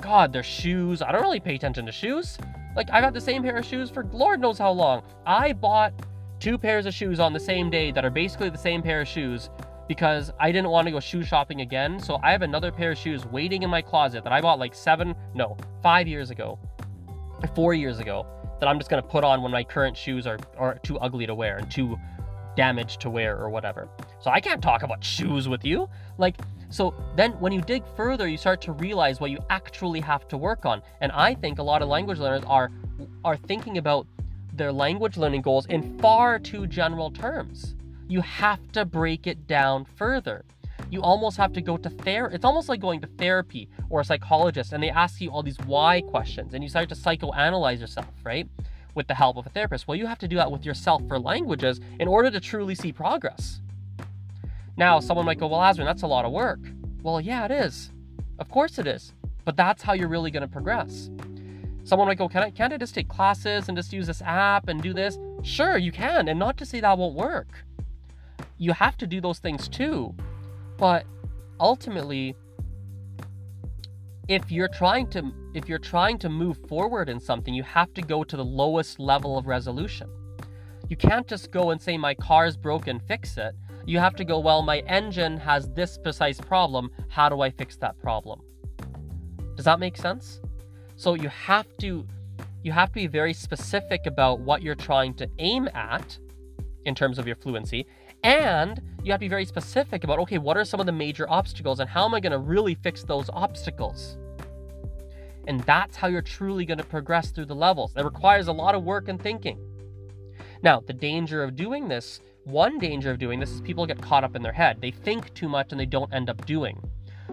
God, 0.00 0.32
their 0.32 0.42
shoes. 0.42 1.02
I 1.02 1.12
don't 1.12 1.22
really 1.22 1.40
pay 1.40 1.54
attention 1.54 1.86
to 1.86 1.92
shoes. 1.92 2.38
Like 2.76 2.88
I've 2.90 3.04
had 3.04 3.14
the 3.14 3.20
same 3.20 3.42
pair 3.42 3.56
of 3.56 3.64
shoes 3.64 3.90
for 3.90 4.04
Lord 4.12 4.40
knows 4.40 4.58
how 4.58 4.70
long. 4.70 5.02
I 5.26 5.52
bought 5.52 5.92
two 6.38 6.56
pairs 6.56 6.86
of 6.86 6.94
shoes 6.94 7.20
on 7.20 7.32
the 7.32 7.40
same 7.40 7.70
day 7.70 7.92
that 7.92 8.04
are 8.04 8.10
basically 8.10 8.50
the 8.50 8.58
same 8.58 8.82
pair 8.82 9.02
of 9.02 9.08
shoes 9.08 9.50
because 9.88 10.32
I 10.38 10.52
didn't 10.52 10.70
want 10.70 10.86
to 10.86 10.92
go 10.92 11.00
shoe 11.00 11.24
shopping 11.24 11.60
again. 11.60 11.98
So 11.98 12.18
I 12.22 12.32
have 12.32 12.42
another 12.42 12.70
pair 12.70 12.92
of 12.92 12.98
shoes 12.98 13.26
waiting 13.26 13.62
in 13.62 13.70
my 13.70 13.82
closet 13.82 14.24
that 14.24 14.32
I 14.32 14.40
bought 14.40 14.58
like 14.58 14.74
seven, 14.74 15.14
no, 15.34 15.56
five 15.82 16.06
years 16.06 16.30
ago, 16.30 16.58
four 17.54 17.74
years 17.74 17.98
ago 17.98 18.26
that 18.60 18.68
I'm 18.68 18.78
just 18.78 18.90
going 18.90 19.02
to 19.02 19.08
put 19.08 19.24
on 19.24 19.42
when 19.42 19.50
my 19.50 19.64
current 19.64 19.96
shoes 19.96 20.26
are, 20.26 20.38
are 20.56 20.78
too 20.78 20.98
ugly 20.98 21.26
to 21.26 21.34
wear 21.34 21.56
and 21.56 21.70
too 21.70 21.98
damaged 22.56 23.00
to 23.00 23.10
wear 23.10 23.36
or 23.36 23.50
whatever. 23.50 23.88
So 24.20 24.30
I 24.30 24.40
can't 24.40 24.62
talk 24.62 24.82
about 24.82 25.02
shoes 25.02 25.48
with 25.48 25.64
you. 25.64 25.88
Like, 26.18 26.36
so 26.68 26.94
then 27.16 27.32
when 27.40 27.52
you 27.52 27.60
dig 27.60 27.82
further, 27.96 28.28
you 28.28 28.36
start 28.36 28.60
to 28.62 28.72
realize 28.72 29.20
what 29.20 29.30
you 29.30 29.38
actually 29.50 30.00
have 30.00 30.28
to 30.28 30.36
work 30.36 30.64
on. 30.64 30.82
And 31.00 31.10
I 31.12 31.34
think 31.34 31.58
a 31.58 31.62
lot 31.62 31.82
of 31.82 31.88
language 31.88 32.18
learners 32.18 32.44
are 32.46 32.70
are 33.24 33.36
thinking 33.36 33.78
about 33.78 34.06
their 34.52 34.72
language 34.72 35.16
learning 35.16 35.42
goals 35.42 35.66
in 35.66 35.98
far 35.98 36.38
too 36.38 36.66
general 36.66 37.10
terms. 37.10 37.74
You 38.08 38.20
have 38.20 38.60
to 38.72 38.84
break 38.84 39.26
it 39.26 39.46
down 39.46 39.86
further 39.96 40.44
you 40.90 41.02
almost 41.02 41.36
have 41.36 41.52
to 41.52 41.60
go 41.60 41.76
to 41.76 41.88
therapy. 41.88 42.34
It's 42.34 42.44
almost 42.44 42.68
like 42.68 42.80
going 42.80 43.00
to 43.00 43.06
therapy 43.06 43.68
or 43.88 44.00
a 44.00 44.04
psychologist 44.04 44.72
and 44.72 44.82
they 44.82 44.90
ask 44.90 45.20
you 45.20 45.30
all 45.30 45.42
these 45.42 45.58
why 45.60 46.00
questions 46.00 46.54
and 46.54 46.62
you 46.62 46.68
start 46.68 46.88
to 46.88 46.94
psychoanalyze 46.94 47.80
yourself, 47.80 48.08
right? 48.24 48.48
With 48.94 49.06
the 49.06 49.14
help 49.14 49.36
of 49.36 49.46
a 49.46 49.50
therapist. 49.50 49.86
Well, 49.86 49.96
you 49.96 50.06
have 50.06 50.18
to 50.18 50.28
do 50.28 50.36
that 50.36 50.50
with 50.50 50.66
yourself 50.66 51.02
for 51.06 51.18
languages 51.18 51.80
in 52.00 52.08
order 52.08 52.30
to 52.30 52.40
truly 52.40 52.74
see 52.74 52.92
progress. 52.92 53.60
Now, 54.76 55.00
someone 55.00 55.26
might 55.26 55.38
go, 55.38 55.46
Well, 55.46 55.60
Azrin, 55.60 55.84
that's 55.84 56.02
a 56.02 56.06
lot 56.06 56.24
of 56.24 56.32
work. 56.32 56.60
Well, 57.02 57.20
yeah, 57.20 57.44
it 57.44 57.50
is. 57.50 57.90
Of 58.38 58.48
course 58.48 58.78
it 58.78 58.86
is. 58.86 59.12
But 59.44 59.56
that's 59.56 59.82
how 59.82 59.92
you're 59.92 60.08
really 60.08 60.30
going 60.30 60.42
to 60.42 60.48
progress. 60.48 61.10
Someone 61.84 62.08
might 62.08 62.18
go, 62.18 62.28
Can 62.28 62.42
I, 62.42 62.50
can't 62.50 62.72
I 62.72 62.76
just 62.76 62.94
take 62.94 63.08
classes 63.08 63.68
and 63.68 63.76
just 63.76 63.92
use 63.92 64.06
this 64.06 64.22
app 64.22 64.68
and 64.68 64.82
do 64.82 64.92
this? 64.92 65.18
Sure, 65.42 65.76
you 65.76 65.92
can. 65.92 66.28
And 66.28 66.38
not 66.38 66.56
to 66.58 66.66
say 66.66 66.80
that 66.80 66.98
won't 66.98 67.14
work. 67.14 67.64
You 68.58 68.72
have 68.72 68.96
to 68.98 69.06
do 69.06 69.20
those 69.20 69.38
things 69.38 69.68
too. 69.68 70.14
But 70.76 71.04
ultimately, 71.58 72.36
if 74.28 74.52
you're 74.52 74.68
trying 74.68 75.08
to 75.08 75.32
if 75.54 75.68
you're 75.68 75.78
trying 75.78 76.18
to 76.18 76.28
move 76.28 76.56
forward 76.68 77.08
in 77.08 77.18
something, 77.18 77.52
you 77.52 77.64
have 77.64 77.92
to 77.94 78.02
go 78.02 78.22
to 78.22 78.36
the 78.36 78.44
lowest 78.44 79.00
level 79.00 79.36
of 79.36 79.46
resolution. 79.46 80.08
You 80.88 80.96
can't 80.96 81.26
just 81.26 81.50
go 81.50 81.70
and 81.70 81.82
say 81.82 81.98
my 81.98 82.14
car's 82.14 82.56
broken, 82.56 83.00
fix 83.00 83.36
it. 83.36 83.54
You 83.86 83.98
have 83.98 84.14
to 84.16 84.24
go, 84.24 84.38
well, 84.38 84.62
my 84.62 84.78
engine 84.80 85.36
has 85.38 85.68
this 85.70 85.98
precise 85.98 86.40
problem. 86.40 86.90
How 87.08 87.28
do 87.28 87.40
I 87.40 87.50
fix 87.50 87.76
that 87.78 87.98
problem? 87.98 88.40
Does 89.56 89.64
that 89.64 89.80
make 89.80 89.96
sense? 89.96 90.40
So 90.96 91.14
you 91.14 91.28
have 91.28 91.66
to 91.78 92.06
you 92.62 92.72
have 92.72 92.88
to 92.90 92.94
be 92.94 93.06
very 93.06 93.32
specific 93.32 94.06
about 94.06 94.40
what 94.40 94.62
you're 94.62 94.74
trying 94.74 95.14
to 95.14 95.28
aim 95.38 95.68
at 95.74 96.18
in 96.84 96.94
terms 96.94 97.18
of 97.18 97.26
your 97.26 97.36
fluency 97.36 97.86
and 98.22 98.80
you 99.02 99.12
have 99.12 99.20
to 99.20 99.24
be 99.24 99.28
very 99.28 99.44
specific 99.44 100.04
about 100.04 100.18
okay, 100.20 100.38
what 100.38 100.56
are 100.56 100.64
some 100.64 100.80
of 100.80 100.86
the 100.86 100.92
major 100.92 101.28
obstacles 101.30 101.80
and 101.80 101.88
how 101.88 102.04
am 102.04 102.14
I 102.14 102.20
going 102.20 102.32
to 102.32 102.38
really 102.38 102.74
fix 102.74 103.02
those 103.02 103.30
obstacles? 103.32 104.18
And 105.46 105.60
that's 105.60 105.96
how 105.96 106.08
you're 106.08 106.22
truly 106.22 106.64
going 106.64 106.78
to 106.78 106.84
progress 106.84 107.30
through 107.30 107.46
the 107.46 107.54
levels. 107.54 107.94
That 107.94 108.04
requires 108.04 108.48
a 108.48 108.52
lot 108.52 108.74
of 108.74 108.84
work 108.84 109.08
and 109.08 109.20
thinking. 109.20 109.58
Now, 110.62 110.80
the 110.80 110.92
danger 110.92 111.42
of 111.42 111.56
doing 111.56 111.88
this, 111.88 112.20
one 112.44 112.78
danger 112.78 113.10
of 113.10 113.18
doing 113.18 113.40
this 113.40 113.50
is 113.50 113.60
people 113.60 113.86
get 113.86 114.00
caught 114.00 114.24
up 114.24 114.34
in 114.34 114.42
their 114.42 114.52
head. 114.52 114.80
They 114.80 114.90
think 114.90 115.32
too 115.34 115.48
much 115.48 115.72
and 115.72 115.80
they 115.80 115.86
don't 115.86 116.12
end 116.12 116.30
up 116.30 116.44
doing. 116.46 116.80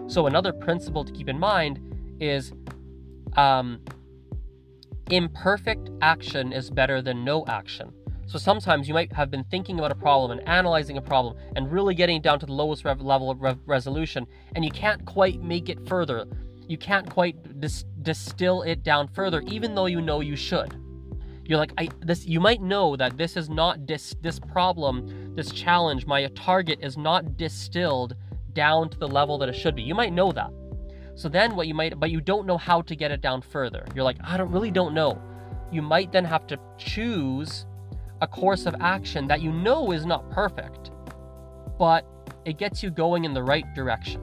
So, 0.06 0.26
another 0.26 0.52
principle 0.52 1.04
to 1.04 1.12
keep 1.12 1.28
in 1.28 1.38
mind 1.38 1.80
is 2.20 2.52
um, 3.36 3.80
imperfect 5.10 5.90
action 6.02 6.52
is 6.52 6.70
better 6.70 7.02
than 7.02 7.24
no 7.24 7.44
action. 7.46 7.92
So 8.28 8.38
sometimes 8.38 8.86
you 8.86 8.92
might 8.92 9.10
have 9.14 9.30
been 9.30 9.44
thinking 9.44 9.78
about 9.78 9.90
a 9.90 9.94
problem 9.94 10.32
and 10.32 10.46
analyzing 10.46 10.98
a 10.98 11.00
problem 11.00 11.36
and 11.56 11.72
really 11.72 11.94
getting 11.94 12.20
down 12.20 12.38
to 12.40 12.46
the 12.46 12.52
lowest 12.52 12.84
level 12.84 13.30
of 13.30 13.40
re- 13.40 13.56
resolution, 13.64 14.26
and 14.54 14.62
you 14.62 14.70
can't 14.70 15.02
quite 15.06 15.42
make 15.42 15.70
it 15.70 15.88
further. 15.88 16.26
You 16.68 16.76
can't 16.76 17.08
quite 17.08 17.58
dis- 17.58 17.86
distill 18.02 18.62
it 18.62 18.82
down 18.82 19.08
further, 19.08 19.40
even 19.46 19.74
though 19.74 19.86
you 19.86 20.02
know 20.02 20.20
you 20.20 20.36
should. 20.36 20.76
You're 21.48 21.58
like, 21.58 21.72
I 21.78 21.88
this. 22.00 22.26
You 22.26 22.40
might 22.40 22.60
know 22.60 22.94
that 22.94 23.16
this 23.16 23.34
is 23.34 23.48
not 23.48 23.86
dis- 23.86 24.14
this 24.20 24.38
problem, 24.38 25.34
this 25.34 25.50
challenge, 25.50 26.04
my 26.04 26.26
target 26.26 26.78
is 26.82 26.98
not 26.98 27.38
distilled 27.38 28.14
down 28.52 28.90
to 28.90 28.98
the 28.98 29.08
level 29.08 29.38
that 29.38 29.48
it 29.48 29.54
should 29.54 29.74
be. 29.74 29.82
You 29.82 29.94
might 29.94 30.12
know 30.12 30.30
that. 30.30 30.50
So 31.14 31.30
then 31.30 31.56
what 31.56 31.66
you 31.66 31.74
might, 31.74 31.98
but 31.98 32.10
you 32.10 32.20
don't 32.20 32.46
know 32.46 32.58
how 32.58 32.82
to 32.82 32.94
get 32.94 33.10
it 33.10 33.22
down 33.22 33.40
further. 33.40 33.86
You're 33.94 34.04
like, 34.04 34.18
I 34.22 34.36
don't 34.36 34.52
really 34.52 34.70
don't 34.70 34.92
know. 34.92 35.20
You 35.72 35.80
might 35.80 36.12
then 36.12 36.26
have 36.26 36.46
to 36.48 36.58
choose 36.76 37.64
a 38.20 38.26
course 38.26 38.66
of 38.66 38.74
action 38.80 39.26
that 39.28 39.40
you 39.40 39.50
know 39.50 39.92
is 39.92 40.04
not 40.04 40.30
perfect, 40.30 40.90
but 41.78 42.04
it 42.44 42.58
gets 42.58 42.82
you 42.82 42.90
going 42.90 43.24
in 43.24 43.32
the 43.32 43.42
right 43.42 43.64
direction. 43.74 44.20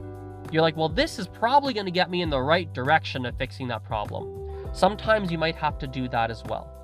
You're 0.52 0.62
like, 0.62 0.76
well, 0.76 0.88
this 0.88 1.18
is 1.18 1.26
probably 1.26 1.74
going 1.74 1.86
to 1.86 1.92
get 1.92 2.08
me 2.08 2.22
in 2.22 2.30
the 2.30 2.40
right 2.40 2.72
direction 2.72 3.26
of 3.26 3.36
fixing 3.36 3.66
that 3.68 3.82
problem. 3.82 4.70
Sometimes 4.72 5.32
you 5.32 5.38
might 5.38 5.56
have 5.56 5.76
to 5.78 5.88
do 5.88 6.08
that 6.10 6.30
as 6.30 6.44
well. 6.44 6.75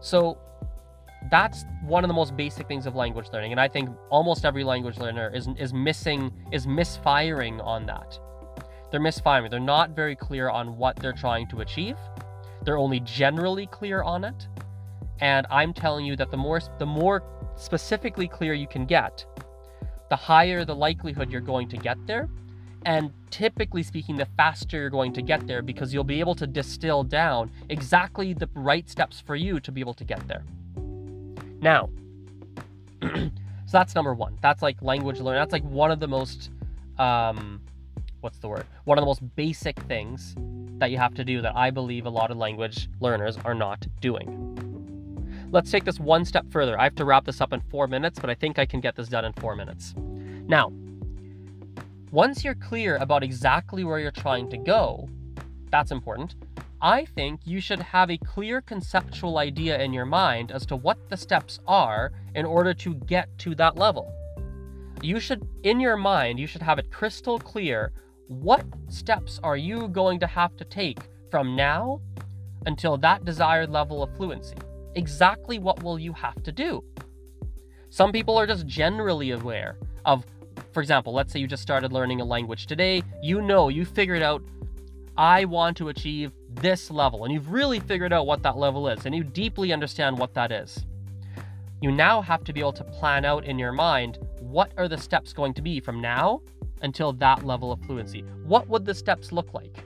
So 0.00 0.38
that's 1.30 1.64
one 1.82 2.04
of 2.04 2.08
the 2.08 2.14
most 2.14 2.36
basic 2.36 2.68
things 2.68 2.86
of 2.86 2.94
language 2.94 3.26
learning. 3.32 3.52
And 3.52 3.60
I 3.60 3.68
think 3.68 3.90
almost 4.10 4.44
every 4.44 4.64
language 4.64 4.98
learner 4.98 5.30
is, 5.34 5.48
is 5.58 5.72
missing, 5.72 6.32
is 6.52 6.66
misfiring 6.66 7.60
on 7.60 7.86
that. 7.86 8.18
They're 8.90 9.00
misfiring. 9.00 9.50
They're 9.50 9.60
not 9.60 9.90
very 9.90 10.16
clear 10.16 10.48
on 10.48 10.76
what 10.76 10.96
they're 10.96 11.12
trying 11.12 11.48
to 11.48 11.60
achieve. 11.60 11.96
They're 12.64 12.78
only 12.78 13.00
generally 13.00 13.66
clear 13.66 14.02
on 14.02 14.24
it. 14.24 14.48
And 15.20 15.46
I'm 15.50 15.74
telling 15.74 16.06
you 16.06 16.16
that 16.16 16.30
the 16.30 16.36
more 16.36 16.60
the 16.78 16.86
more 16.86 17.24
specifically 17.56 18.28
clear 18.28 18.54
you 18.54 18.68
can 18.68 18.86
get, 18.86 19.26
the 20.10 20.16
higher 20.16 20.64
the 20.64 20.74
likelihood 20.74 21.30
you're 21.30 21.40
going 21.40 21.68
to 21.68 21.76
get 21.76 21.98
there. 22.06 22.28
And 22.84 23.12
typically 23.30 23.82
speaking, 23.82 24.16
the 24.16 24.26
faster 24.36 24.78
you're 24.78 24.90
going 24.90 25.12
to 25.14 25.22
get 25.22 25.46
there 25.46 25.62
because 25.62 25.92
you'll 25.92 26.04
be 26.04 26.20
able 26.20 26.34
to 26.36 26.46
distill 26.46 27.02
down 27.02 27.50
exactly 27.68 28.32
the 28.32 28.48
right 28.54 28.88
steps 28.88 29.20
for 29.20 29.36
you 29.36 29.60
to 29.60 29.72
be 29.72 29.80
able 29.80 29.94
to 29.94 30.04
get 30.04 30.26
there. 30.28 30.44
Now, 31.60 31.90
so 33.02 33.30
that's 33.72 33.94
number 33.94 34.14
one. 34.14 34.38
That's 34.40 34.62
like 34.62 34.80
language 34.80 35.20
learning. 35.20 35.40
That's 35.40 35.52
like 35.52 35.64
one 35.64 35.90
of 35.90 36.00
the 36.00 36.08
most, 36.08 36.50
um, 36.98 37.60
what's 38.20 38.38
the 38.38 38.48
word? 38.48 38.64
One 38.84 38.96
of 38.96 39.02
the 39.02 39.06
most 39.06 39.22
basic 39.36 39.78
things 39.82 40.34
that 40.78 40.90
you 40.90 40.98
have 40.98 41.14
to 41.14 41.24
do 41.24 41.42
that 41.42 41.56
I 41.56 41.70
believe 41.70 42.06
a 42.06 42.10
lot 42.10 42.30
of 42.30 42.36
language 42.36 42.88
learners 43.00 43.36
are 43.44 43.54
not 43.54 43.86
doing. 44.00 44.44
Let's 45.50 45.70
take 45.70 45.84
this 45.84 45.98
one 45.98 46.24
step 46.24 46.46
further. 46.50 46.78
I 46.78 46.84
have 46.84 46.94
to 46.96 47.04
wrap 47.04 47.24
this 47.24 47.40
up 47.40 47.52
in 47.52 47.60
four 47.70 47.86
minutes, 47.86 48.18
but 48.18 48.30
I 48.30 48.34
think 48.34 48.58
I 48.58 48.66
can 48.66 48.80
get 48.80 48.96
this 48.96 49.08
done 49.08 49.24
in 49.24 49.32
four 49.34 49.56
minutes. 49.56 49.94
Now, 49.96 50.72
once 52.10 52.44
you're 52.44 52.54
clear 52.54 52.96
about 52.96 53.22
exactly 53.22 53.84
where 53.84 53.98
you're 53.98 54.10
trying 54.10 54.48
to 54.50 54.56
go, 54.56 55.08
that's 55.70 55.90
important. 55.90 56.34
I 56.80 57.04
think 57.04 57.40
you 57.44 57.60
should 57.60 57.80
have 57.80 58.10
a 58.10 58.18
clear 58.18 58.60
conceptual 58.60 59.38
idea 59.38 59.80
in 59.80 59.92
your 59.92 60.06
mind 60.06 60.52
as 60.52 60.64
to 60.66 60.76
what 60.76 61.08
the 61.10 61.16
steps 61.16 61.58
are 61.66 62.12
in 62.34 62.46
order 62.46 62.72
to 62.74 62.94
get 62.94 63.36
to 63.38 63.54
that 63.56 63.76
level. 63.76 64.12
You 65.02 65.20
should, 65.20 65.46
in 65.64 65.80
your 65.80 65.96
mind, 65.96 66.38
you 66.38 66.46
should 66.46 66.62
have 66.62 66.78
it 66.78 66.90
crystal 66.90 67.38
clear 67.38 67.92
what 68.28 68.64
steps 68.88 69.40
are 69.42 69.56
you 69.56 69.88
going 69.88 70.20
to 70.20 70.26
have 70.26 70.56
to 70.56 70.64
take 70.64 71.00
from 71.30 71.56
now 71.56 72.00
until 72.66 72.96
that 72.98 73.24
desired 73.24 73.70
level 73.70 74.02
of 74.02 74.16
fluency 74.16 74.56
exactly 74.94 75.58
what 75.58 75.82
will 75.82 75.98
you 75.98 76.12
have 76.12 76.42
to 76.42 76.52
do. 76.52 76.82
Some 77.90 78.12
people 78.12 78.36
are 78.36 78.46
just 78.46 78.66
generally 78.66 79.30
aware 79.30 79.78
of, 80.04 80.24
for 80.78 80.82
example, 80.82 81.12
let's 81.12 81.32
say 81.32 81.40
you 81.40 81.48
just 81.48 81.60
started 81.60 81.92
learning 81.92 82.20
a 82.20 82.24
language 82.24 82.68
today, 82.68 83.02
you 83.20 83.42
know, 83.42 83.68
you 83.68 83.84
figured 83.84 84.22
out, 84.22 84.44
I 85.16 85.44
want 85.44 85.76
to 85.78 85.88
achieve 85.88 86.30
this 86.54 86.88
level, 86.88 87.24
and 87.24 87.34
you've 87.34 87.50
really 87.50 87.80
figured 87.80 88.12
out 88.12 88.28
what 88.28 88.44
that 88.44 88.56
level 88.56 88.86
is, 88.86 89.04
and 89.04 89.12
you 89.12 89.24
deeply 89.24 89.72
understand 89.72 90.16
what 90.16 90.34
that 90.34 90.52
is. 90.52 90.86
You 91.82 91.90
now 91.90 92.22
have 92.22 92.44
to 92.44 92.52
be 92.52 92.60
able 92.60 92.74
to 92.74 92.84
plan 92.84 93.24
out 93.24 93.44
in 93.44 93.58
your 93.58 93.72
mind 93.72 94.20
what 94.38 94.70
are 94.76 94.86
the 94.86 94.96
steps 94.96 95.32
going 95.32 95.52
to 95.54 95.62
be 95.62 95.80
from 95.80 96.00
now 96.00 96.42
until 96.82 97.12
that 97.14 97.44
level 97.44 97.72
of 97.72 97.80
fluency. 97.80 98.20
What 98.44 98.68
would 98.68 98.84
the 98.84 98.94
steps 98.94 99.32
look 99.32 99.52
like? 99.54 99.82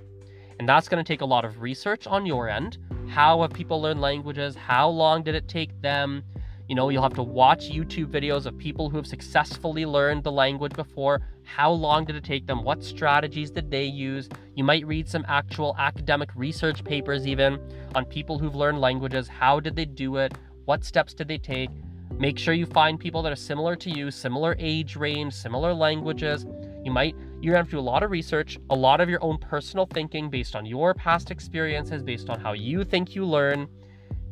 And 0.58 0.68
that's 0.68 0.90
going 0.90 1.02
to 1.02 1.08
take 1.10 1.22
a 1.22 1.24
lot 1.24 1.46
of 1.46 1.62
research 1.62 2.06
on 2.06 2.26
your 2.26 2.50
end, 2.50 2.76
how 3.08 3.40
have 3.40 3.54
people 3.54 3.80
learned 3.80 4.02
languages? 4.02 4.54
How 4.56 4.90
long 4.90 5.22
did 5.22 5.34
it 5.34 5.48
take 5.48 5.80
them? 5.80 6.22
You 6.68 6.74
know, 6.76 6.88
you'll 6.88 7.02
have 7.02 7.14
to 7.14 7.22
watch 7.22 7.70
YouTube 7.70 8.06
videos 8.06 8.46
of 8.46 8.56
people 8.56 8.88
who 8.88 8.96
have 8.96 9.06
successfully 9.06 9.84
learned 9.84 10.24
the 10.24 10.32
language 10.32 10.72
before. 10.74 11.20
How 11.44 11.70
long 11.70 12.04
did 12.04 12.16
it 12.16 12.24
take 12.24 12.46
them? 12.46 12.62
What 12.62 12.82
strategies 12.82 13.50
did 13.50 13.70
they 13.70 13.84
use? 13.84 14.28
You 14.54 14.64
might 14.64 14.86
read 14.86 15.08
some 15.08 15.24
actual 15.28 15.74
academic 15.78 16.30
research 16.34 16.84
papers, 16.84 17.26
even 17.26 17.60
on 17.94 18.04
people 18.04 18.38
who've 18.38 18.54
learned 18.54 18.80
languages. 18.80 19.28
How 19.28 19.60
did 19.60 19.76
they 19.76 19.84
do 19.84 20.16
it? 20.16 20.34
What 20.64 20.84
steps 20.84 21.14
did 21.14 21.28
they 21.28 21.38
take? 21.38 21.70
Make 22.18 22.38
sure 22.38 22.54
you 22.54 22.66
find 22.66 23.00
people 23.00 23.22
that 23.22 23.32
are 23.32 23.36
similar 23.36 23.74
to 23.76 23.90
you, 23.90 24.10
similar 24.10 24.54
age 24.58 24.96
range, 24.96 25.34
similar 25.34 25.74
languages. 25.74 26.46
You 26.84 26.92
might 26.92 27.16
you're 27.40 27.54
to 27.54 27.58
have 27.58 27.66
to 27.66 27.72
do 27.72 27.80
a 27.80 27.80
lot 27.80 28.04
of 28.04 28.12
research, 28.12 28.56
a 28.70 28.76
lot 28.76 29.00
of 29.00 29.08
your 29.08 29.22
own 29.22 29.36
personal 29.36 29.84
thinking 29.86 30.30
based 30.30 30.54
on 30.54 30.64
your 30.64 30.94
past 30.94 31.32
experiences, 31.32 32.00
based 32.00 32.30
on 32.30 32.38
how 32.38 32.52
you 32.52 32.84
think 32.84 33.16
you 33.16 33.24
learn. 33.24 33.68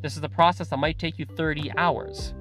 This 0.02 0.16
is 0.16 0.22
a 0.22 0.28
process 0.28 0.68
that 0.68 0.78
might 0.78 0.98
take 0.98 1.18
you 1.18 1.26
30 1.26 1.72
hours. 1.76 2.34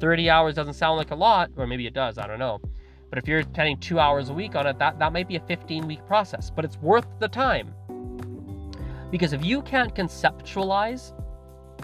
30 0.00 0.30
hours 0.30 0.54
doesn't 0.54 0.74
sound 0.74 0.98
like 0.98 1.10
a 1.10 1.14
lot, 1.14 1.50
or 1.56 1.66
maybe 1.66 1.86
it 1.86 1.94
does, 1.94 2.18
I 2.18 2.26
don't 2.26 2.38
know. 2.38 2.60
But 3.08 3.18
if 3.18 3.26
you're 3.26 3.42
spending 3.42 3.78
two 3.78 3.98
hours 3.98 4.28
a 4.28 4.34
week 4.34 4.54
on 4.54 4.66
it, 4.66 4.78
that, 4.78 4.98
that 4.98 5.12
might 5.12 5.26
be 5.26 5.36
a 5.36 5.40
15 5.40 5.86
week 5.86 6.06
process, 6.06 6.50
but 6.50 6.64
it's 6.64 6.76
worth 6.78 7.06
the 7.18 7.28
time. 7.28 7.74
Because 9.10 9.32
if 9.32 9.44
you 9.44 9.62
can't 9.62 9.94
conceptualize 9.94 11.12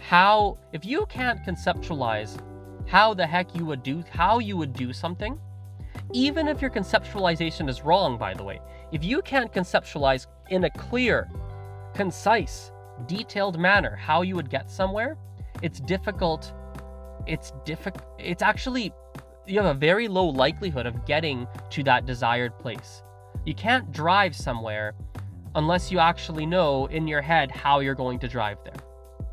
how, 0.01 0.59
if 0.73 0.85
you 0.85 1.07
can't 1.07 1.43
conceptualize 1.45 2.39
how 2.87 3.15
the 3.15 3.27
heck 3.27 3.55
you 3.57 3.65
would 3.65 3.83
do, 3.83 4.05
how 4.11 4.39
you 4.39 4.57
would 4.57 4.73
do 4.73 4.93
something, 4.93 5.39
even 6.13 6.47
if 6.47 6.61
your 6.61 6.71
conceptualization 6.71 7.69
is 7.69 7.83
wrong, 7.83 8.17
by 8.17 8.35
the 8.35 8.45
way. 8.45 8.61
If 8.93 9.03
you 9.03 9.23
can't 9.23 9.53
conceptualize 9.53 10.27
in 10.51 10.65
a 10.65 10.71
clear, 10.71 11.29
concise, 11.95 12.71
detailed 13.07 13.59
manner 13.59 13.97
how 13.97 14.23
you 14.23 14.35
would 14.37 14.51
get 14.51 14.71
somewhere, 14.71 15.17
it's 15.63 15.81
difficult. 15.81 16.53
It's 17.27 17.53
difficult. 17.65 18.05
It's 18.19 18.43
actually, 18.43 18.93
you 19.47 19.61
have 19.61 19.77
a 19.77 19.79
very 19.79 20.09
low 20.09 20.27
likelihood 20.27 20.87
of 20.87 21.07
getting 21.07 21.47
to 21.71 21.83
that 21.85 22.07
desired 22.07 22.59
place. 22.59 23.03
You 23.45 23.55
can't 23.55 23.93
drive 23.93 24.35
somewhere 24.35 24.95
unless 25.55 25.91
you 25.91 25.99
actually 25.99 26.47
know 26.47 26.87
in 26.87 27.09
your 27.09 27.23
head 27.23 27.51
how 27.51 27.81
you're 27.81 27.95
going 27.95 28.19
to 28.21 28.29
drive 28.29 28.59
there. 28.65 28.75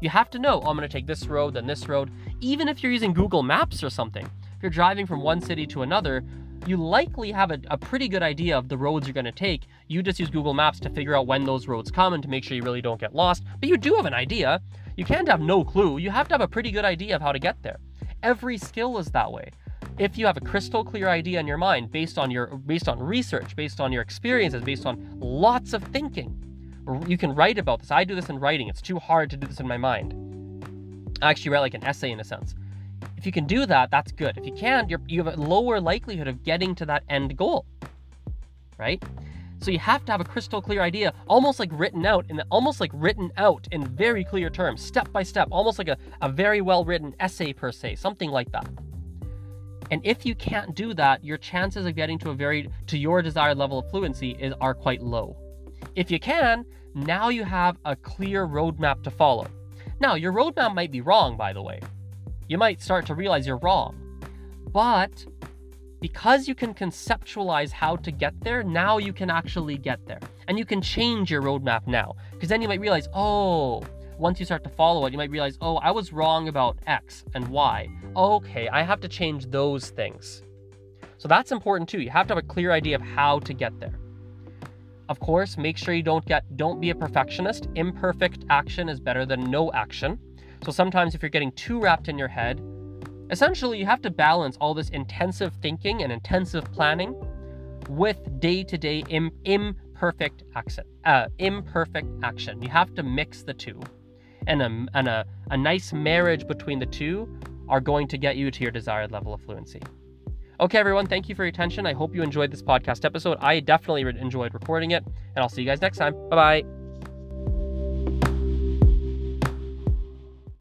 You 0.01 0.10
have 0.10 0.29
to 0.32 0.39
know, 0.39 0.62
oh, 0.63 0.70
I'm 0.70 0.75
going 0.75 0.88
to 0.88 0.91
take 0.91 1.08
this 1.08 1.27
road, 1.27 1.53
then 1.53 1.65
this 1.65 1.88
road. 1.88 2.12
Even 2.41 2.67
if 2.67 2.84
you're 2.84 2.91
using 2.91 3.13
Google 3.13 3.43
Maps 3.43 3.84
or 3.84 3.89
something, 3.89 4.25
if 4.25 4.62
you're 4.62 4.70
driving 4.70 5.05
from 5.05 5.22
one 5.22 5.39
city 5.41 5.65
to 5.67 5.82
another, 5.82 6.24
you 6.65 6.77
likely 6.77 7.32
have 7.32 7.51
a, 7.51 7.60
a 7.70 7.77
pretty 7.77 8.08
good 8.08 8.24
idea 8.24 8.58
of 8.58 8.70
the 8.70 8.77
roads 8.77 9.08
you're 9.08 9.13
going 9.13 9.25
to 9.25 9.32
take. 9.32 9.67
You 9.88 10.01
just 10.01 10.20
use 10.20 10.29
Google 10.29 10.53
Maps 10.53 10.79
to 10.82 10.89
figure 10.89 11.15
out 11.15 11.27
when 11.27 11.43
those 11.43 11.67
roads 11.67 11.91
come 11.91 12.13
and 12.13 12.24
to 12.24 12.29
make 12.29 12.43
sure 12.43 12.55
you 12.55 12.63
really 12.63 12.82
don't 12.82 13.00
get 13.00 13.13
lost. 13.13 13.43
But 13.60 13.70
you 13.70 13.77
do 13.77 13.96
have 13.96 14.05
an 14.05 14.13
idea. 14.13 14.62
You 14.96 15.05
can't 15.05 15.27
have 15.27 15.41
no 15.41 15.63
clue. 15.63 15.98
You 15.98 16.10
have 16.12 16.27
to 16.29 16.34
have 16.34 16.41
a 16.41 16.48
pretty 16.48 16.72
good 16.72 16.86
idea 16.86 17.15
of 17.15 17.22
how 17.22 17.32
to 17.32 17.39
get 17.39 17.62
there. 17.63 17.77
Every 18.22 18.58
skill 18.58 18.98
is 18.98 19.08
that 19.08 19.32
way. 19.32 19.51
If 19.98 20.17
you 20.17 20.25
have 20.25 20.38
a 20.38 20.41
crystal 20.41 20.84
clear 20.84 21.10
idea 21.10 21.39
in 21.39 21.48
your 21.48 21.58
mind 21.58 21.91
based 21.91 22.17
on 22.17 22.32
your 22.32 22.48
based 22.48 22.88
on 22.88 23.00
research, 23.00 23.55
based 23.55 23.79
on 23.79 23.91
your 23.91 24.01
experiences, 24.01 24.63
based 24.63 24.86
on 24.86 25.17
lots 25.20 25.74
of 25.74 25.84
thinking, 25.84 26.39
you 27.08 27.17
can 27.17 27.36
write 27.36 27.58
about 27.58 27.82
this. 27.82 27.91
I 27.91 28.03
do 28.03 28.15
this 28.15 28.29
in 28.29 28.39
writing. 28.39 28.70
It's 28.70 28.82
too 28.82 28.98
hard 28.98 29.29
to 29.32 29.38
do 29.38 29.46
this 29.46 29.60
in 29.60 29.67
my 29.67 29.77
mind. 29.77 30.13
I 31.22 31.29
actually 31.29 31.51
write 31.51 31.60
like 31.60 31.74
an 31.74 31.84
essay 31.84 32.12
in 32.12 32.20
a 32.20 32.24
sense. 32.24 32.55
If 33.23 33.27
you 33.27 33.31
can 33.31 33.45
do 33.45 33.65
that, 33.67 33.89
that's 33.89 34.11
good. 34.11 34.37
If 34.37 34.45
you 34.45 34.51
can't, 34.51 34.91
you 35.07 35.23
have 35.23 35.33
a 35.33 35.39
lower 35.39 35.79
likelihood 35.79 36.27
of 36.27 36.43
getting 36.43 36.75
to 36.75 36.85
that 36.87 37.03
end 37.07 37.37
goal, 37.37 37.65
right? 38.77 39.01
So 39.59 39.71
you 39.71 39.79
have 39.79 40.03
to 40.03 40.11
have 40.11 40.19
a 40.19 40.25
crystal 40.25 40.61
clear 40.61 40.81
idea, 40.81 41.13
almost 41.25 41.57
like 41.57 41.69
written 41.71 42.05
out, 42.05 42.25
and 42.27 42.43
almost 42.51 42.81
like 42.81 42.91
written 42.93 43.31
out 43.37 43.65
in 43.71 43.87
very 43.87 44.25
clear 44.25 44.49
terms, 44.49 44.83
step 44.83 45.09
by 45.13 45.23
step, 45.23 45.47
almost 45.51 45.79
like 45.79 45.87
a, 45.87 45.95
a 46.21 46.27
very 46.27 46.59
well 46.59 46.83
written 46.83 47.15
essay 47.21 47.53
per 47.53 47.71
se, 47.71 47.95
something 47.95 48.29
like 48.29 48.51
that. 48.51 48.67
And 49.89 50.01
if 50.03 50.25
you 50.25 50.35
can't 50.35 50.75
do 50.75 50.93
that, 50.95 51.23
your 51.23 51.37
chances 51.37 51.85
of 51.85 51.95
getting 51.95 52.19
to 52.19 52.31
a 52.31 52.33
very 52.33 52.69
to 52.87 52.97
your 52.97 53.21
desired 53.21 53.57
level 53.57 53.79
of 53.79 53.89
fluency 53.89 54.31
is 54.31 54.53
are 54.59 54.73
quite 54.73 55.01
low. 55.01 55.37
If 55.95 56.11
you 56.11 56.19
can, 56.19 56.65
now 56.93 57.29
you 57.29 57.45
have 57.45 57.77
a 57.85 57.95
clear 57.95 58.45
roadmap 58.45 59.01
to 59.03 59.11
follow. 59.11 59.47
Now, 60.01 60.15
your 60.15 60.33
roadmap 60.33 60.75
might 60.75 60.91
be 60.91 60.99
wrong, 60.99 61.37
by 61.37 61.53
the 61.53 61.61
way. 61.61 61.79
You 62.47 62.57
might 62.57 62.81
start 62.81 63.05
to 63.07 63.15
realize 63.15 63.47
you're 63.47 63.57
wrong. 63.57 63.95
But 64.71 65.25
because 66.01 66.47
you 66.47 66.55
can 66.55 66.73
conceptualize 66.73 67.71
how 67.71 67.95
to 67.97 68.12
get 68.12 68.33
there, 68.41 68.63
now 68.63 68.97
you 68.97 69.13
can 69.13 69.29
actually 69.29 69.77
get 69.77 70.05
there. 70.05 70.19
And 70.47 70.59
you 70.59 70.65
can 70.65 70.81
change 70.81 71.31
your 71.31 71.41
roadmap 71.41 71.88
now. 71.88 72.15
Because 72.31 72.50
then 72.50 72.62
you 72.62 72.67
might 72.67 72.81
realize, 72.81 73.07
oh, 73.13 73.83
once 74.17 74.39
you 74.39 74.45
start 74.45 74.63
to 74.63 74.69
follow 74.69 75.05
it, 75.05 75.12
you 75.12 75.17
might 75.17 75.29
realize, 75.29 75.57
oh, 75.62 75.77
I 75.77 75.91
was 75.91 76.12
wrong 76.12 76.47
about 76.47 76.77
X 76.88 77.23
and 77.33 77.47
Y. 77.47 77.88
Okay, 78.15 78.67
I 78.67 78.83
have 78.83 79.00
to 79.01 79.07
change 79.07 79.45
those 79.45 79.89
things. 79.91 80.43
So 81.17 81.27
that's 81.27 81.53
important 81.53 81.89
too. 81.89 82.01
You 82.01 82.09
have 82.09 82.27
to 82.27 82.35
have 82.35 82.43
a 82.43 82.47
clear 82.47 82.71
idea 82.71 82.95
of 82.95 83.01
how 83.01 83.39
to 83.39 83.53
get 83.53 83.79
there. 83.79 83.97
Of 85.09 85.19
course, 85.19 85.57
make 85.57 85.77
sure 85.77 85.93
you 85.93 86.03
don't 86.03 86.25
get 86.25 86.57
don't 86.57 86.81
be 86.81 86.89
a 86.89 86.95
perfectionist. 86.95 87.69
Imperfect 87.75 88.45
action 88.50 88.89
is 88.89 89.00
better 89.00 89.25
than 89.25 89.50
no 89.50 89.71
action. 89.71 90.19
So 90.63 90.72
sometimes 90.72 91.15
if 91.15 91.22
you're 91.22 91.29
getting 91.29 91.51
too 91.53 91.79
wrapped 91.79 92.08
in 92.08 92.17
your 92.17 92.27
head, 92.27 92.62
Essentially, 93.34 93.79
you 93.79 93.86
have 93.88 94.01
to 94.03 94.12
balance 94.12 94.58
all 94.62 94.75
this 94.75 94.89
intensive 94.89 95.53
thinking 95.55 96.03
and 96.03 96.12
intensive 96.12 96.72
planning 96.72 97.15
with 97.89 98.39
day-to-day 98.39 99.03
Im- 99.10 99.32
imperfect 99.46 100.43
action. 100.55 100.84
Uh, 101.05 101.27
imperfect 101.39 102.08
action. 102.22 102.62
You 102.62 102.70
have 102.70 102.93
to 102.93 103.01
mix 103.01 103.41
the 103.41 103.53
two, 103.55 103.79
and 104.46 104.62
a 104.62 104.86
and 104.93 105.08
a, 105.08 105.25
a 105.50 105.58
nice 105.58 105.93
marriage 105.93 106.48
between 106.48 106.77
the 106.77 106.86
two 106.86 107.27
are 107.67 107.82
going 107.82 108.08
to 108.10 108.17
get 108.20 108.38
you 108.38 108.51
to 108.51 108.62
your 108.62 108.72
desired 108.72 109.12
level 109.12 109.34
of 109.34 109.41
fluency. 109.41 109.82
Okay, 110.60 110.77
everyone, 110.77 111.08
thank 111.08 111.27
you 111.27 111.34
for 111.34 111.43
your 111.43 111.50
attention. 111.50 111.88
I 111.88 111.93
hope 111.93 112.13
you 112.13 112.22
enjoyed 112.22 112.51
this 112.51 112.62
podcast 112.62 113.03
episode. 113.03 113.39
I 113.41 113.62
definitely 113.62 114.01
enjoyed 114.01 114.53
recording 114.53 114.91
it, 114.91 115.03
and 115.05 115.41
I'll 115.41 115.50
see 115.50 115.63
you 115.63 115.67
guys 115.67 115.82
next 115.82 115.98
time. 115.98 116.13
Bye 116.29 116.62
bye. 116.62 116.82